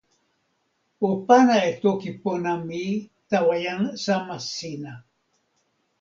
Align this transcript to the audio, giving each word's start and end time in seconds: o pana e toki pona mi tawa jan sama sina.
o 1.09 1.11
pana 1.27 1.57
e 1.69 1.71
toki 1.83 2.11
pona 2.21 2.53
mi 2.67 2.83
tawa 3.29 3.55
jan 3.65 3.83
sama 4.03 4.37
sina. 4.53 4.93